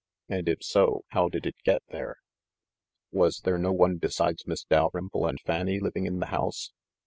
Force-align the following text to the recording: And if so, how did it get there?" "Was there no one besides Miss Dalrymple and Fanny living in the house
And 0.27 0.49
if 0.49 0.63
so, 0.63 1.03
how 1.09 1.29
did 1.29 1.45
it 1.45 1.57
get 1.63 1.83
there?" 1.91 2.15
"Was 3.11 3.41
there 3.41 3.59
no 3.59 3.71
one 3.71 3.97
besides 3.97 4.47
Miss 4.47 4.63
Dalrymple 4.63 5.27
and 5.27 5.39
Fanny 5.39 5.79
living 5.79 6.07
in 6.07 6.17
the 6.17 6.25
house 6.33 6.71